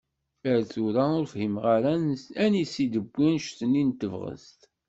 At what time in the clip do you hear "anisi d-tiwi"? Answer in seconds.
2.43-3.25